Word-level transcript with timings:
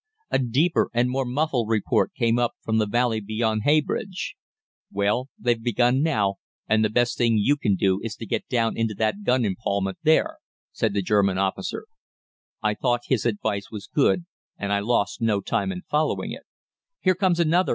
A 0.31 0.39
deeper 0.39 0.89
and 0.95 1.11
more 1.11 1.25
muffled 1.25 1.69
report 1.69 2.15
came 2.15 2.39
up 2.39 2.55
from 2.63 2.79
the 2.79 2.87
valley 2.87 3.19
beyond 3.21 3.61
Heybridge. 3.65 4.35
"'Well, 4.91 5.29
they've 5.37 5.61
begun 5.61 6.01
now, 6.01 6.37
and 6.67 6.83
the 6.83 6.89
best 6.89 7.19
thing 7.19 7.37
you 7.37 7.55
can 7.55 7.75
do 7.75 7.99
is 8.03 8.15
to 8.15 8.25
get 8.25 8.49
down 8.49 8.75
into 8.75 8.95
that 8.95 9.23
gun 9.23 9.43
epaulment 9.45 9.97
there,' 10.01 10.37
said 10.71 10.95
the 10.95 11.03
German 11.03 11.37
officer. 11.37 11.85
"I 12.63 12.73
thought 12.73 13.01
his 13.09 13.27
advice 13.27 13.69
was 13.69 13.85
good, 13.93 14.25
and 14.57 14.73
I 14.73 14.79
lost 14.79 15.21
no 15.21 15.39
time 15.39 15.71
in 15.71 15.83
following 15.87 16.31
it. 16.31 16.47
"'Here 17.01 17.13
comes 17.13 17.39
another!' 17.39 17.69